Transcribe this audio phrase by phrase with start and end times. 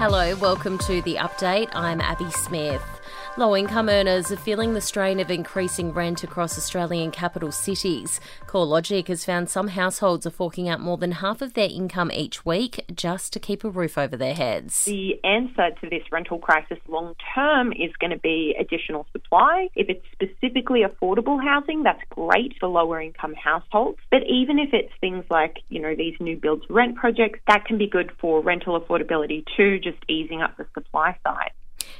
[0.00, 1.70] Hello, welcome to the update.
[1.72, 2.97] I'm Abby Smith.
[3.38, 8.18] Low income earners are feeling the strain of increasing rent across Australian capital cities.
[8.48, 12.44] CoreLogic has found some households are forking out more than half of their income each
[12.44, 14.86] week just to keep a roof over their heads.
[14.86, 19.68] The answer to this rental crisis long term is going to be additional supply.
[19.76, 24.00] If it's specifically affordable housing, that's great for lower income households.
[24.10, 27.78] But even if it's things like, you know, these new build rent projects, that can
[27.78, 31.52] be good for rental affordability too, just easing up the supply side.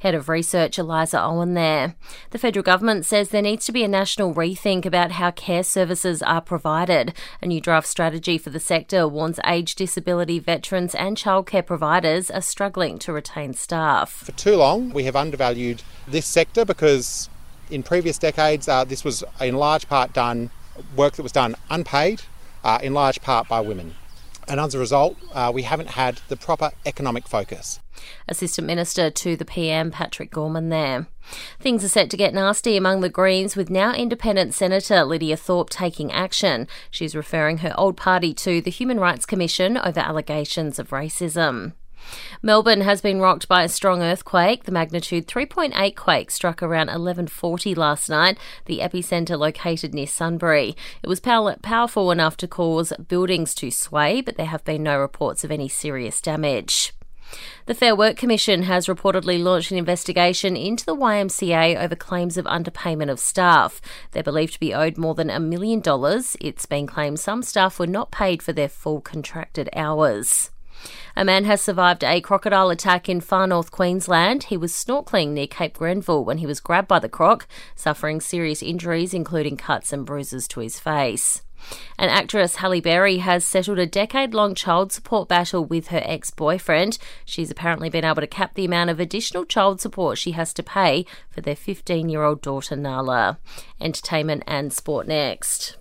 [0.00, 1.94] Head of Research Eliza Owen there.
[2.30, 6.22] The federal government says there needs to be a national rethink about how care services
[6.22, 7.12] are provided.
[7.42, 12.40] A new draft strategy for the sector warns age, disability, veterans, and childcare providers are
[12.40, 14.10] struggling to retain staff.
[14.10, 17.28] For too long, we have undervalued this sector because
[17.70, 20.50] in previous decades, uh, this was in large part done
[20.96, 22.22] work that was done unpaid,
[22.64, 23.96] uh, in large part by women
[24.50, 27.78] and as a result, uh, we haven't had the proper economic focus.
[28.28, 31.06] Assistant Minister to the PM, Patrick Gorman, there.
[31.60, 35.70] Things are set to get nasty among the Greens, with now independent Senator Lydia Thorpe
[35.70, 36.66] taking action.
[36.90, 41.74] She's referring her old party to the Human Rights Commission over allegations of racism.
[42.42, 44.64] Melbourne has been rocked by a strong earthquake.
[44.64, 48.38] The magnitude 3.8 quake struck around 11:40 last night.
[48.64, 50.76] The epicenter located near Sunbury.
[51.02, 54.98] It was pow- powerful enough to cause buildings to sway, but there have been no
[54.98, 56.92] reports of any serious damage.
[57.66, 62.44] The Fair Work Commission has reportedly launched an investigation into the YMCA over claims of
[62.46, 63.80] underpayment of staff.
[64.10, 66.36] They're believed to be owed more than a million dollars.
[66.40, 70.50] It's been claimed some staff were not paid for their full contracted hours.
[71.16, 74.44] A man has survived a crocodile attack in far north Queensland.
[74.44, 78.62] He was snorkeling near Cape Grenville when he was grabbed by the croc, suffering serious
[78.62, 81.42] injuries, including cuts and bruises to his face.
[81.98, 86.30] And actress Halle Berry has settled a decade long child support battle with her ex
[86.30, 86.98] boyfriend.
[87.24, 90.62] She's apparently been able to cap the amount of additional child support she has to
[90.62, 93.38] pay for their 15 year old daughter Nahla.
[93.80, 95.76] Entertainment and sport next.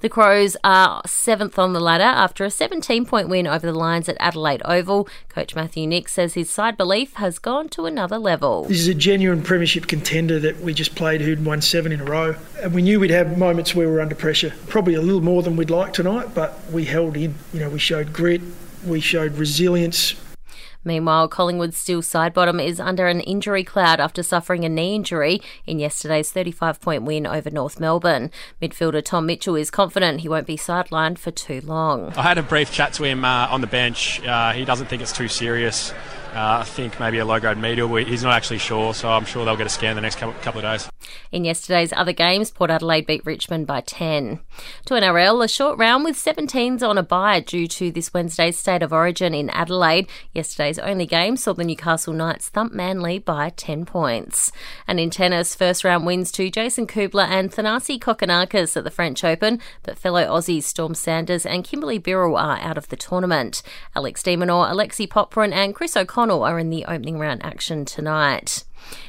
[0.00, 4.08] The Crows are seventh on the ladder after a 17 point win over the Lions
[4.08, 5.06] at Adelaide Oval.
[5.28, 8.64] Coach Matthew Nicks says his side belief has gone to another level.
[8.64, 12.04] This is a genuine premiership contender that we just played who'd won seven in a
[12.04, 12.34] row.
[12.62, 14.54] And we knew we'd have moments where we were under pressure.
[14.68, 17.34] Probably a little more than we'd like tonight, but we held in.
[17.52, 18.40] You know, we showed grit,
[18.86, 20.14] we showed resilience,
[20.84, 25.78] Meanwhile, Collingwood's Steele Sidebottom is under an injury cloud after suffering a knee injury in
[25.78, 28.30] yesterday's 35 point win over North Melbourne.
[28.60, 32.12] Midfielder Tom Mitchell is confident he won't be sidelined for too long.
[32.14, 34.24] I had a brief chat to him uh, on the bench.
[34.24, 35.92] Uh, he doesn't think it's too serious.
[36.34, 37.94] Uh, I think maybe a low grade medial.
[37.96, 40.62] He's not actually sure, so I'm sure they'll get a scan the next couple of
[40.62, 40.89] days.
[41.32, 44.40] In yesterday's other games, Port Adelaide beat Richmond by 10.
[44.86, 48.82] To NRL, a short round with 17s on a bye due to this Wednesday's State
[48.82, 50.08] of Origin in Adelaide.
[50.34, 54.52] Yesterday's only game saw the Newcastle Knights thump Manly by 10 points.
[54.86, 59.24] And in tennis, first round wins to Jason Kubler and Thanasi Kokkinakis at the French
[59.24, 63.62] Open, but fellow Aussies Storm Sanders and Kimberly Birrell are out of the tournament.
[63.94, 68.64] Alex de Minaur, Alexei Popyrin and Chris O'Connell are in the opening round action tonight.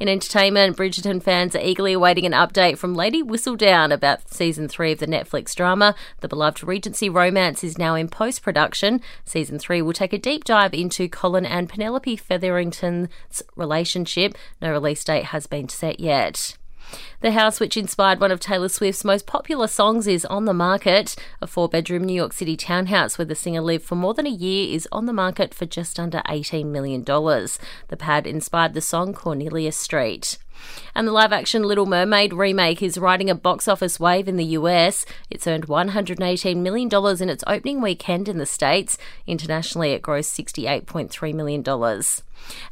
[0.00, 4.92] In entertainment, Bridgerton fans are eagerly awaiting an update from Lady Whistledown about season three
[4.92, 5.94] of the Netflix drama.
[6.20, 9.00] The beloved Regency romance is now in post production.
[9.24, 13.08] Season three will take a deep dive into Colin and Penelope Featherington's
[13.56, 14.36] relationship.
[14.60, 16.56] No release date has been set yet.
[17.20, 21.16] The house, which inspired one of Taylor Swift's most popular songs, is on the market.
[21.40, 24.30] A four bedroom New York City townhouse where the singer lived for more than a
[24.30, 27.02] year is on the market for just under $18 million.
[27.02, 30.38] The pad inspired the song Cornelia Street.
[30.94, 34.44] And the live action Little Mermaid remake is riding a box office wave in the
[34.44, 35.04] US.
[35.30, 36.88] It's earned $118 million
[37.22, 38.98] in its opening weekend in the States.
[39.26, 41.64] Internationally, it grossed $68.3 million.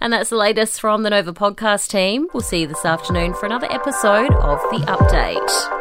[0.00, 2.28] And that's the latest from the Nova podcast team.
[2.32, 5.71] We'll see you this afternoon for another episode of The Update.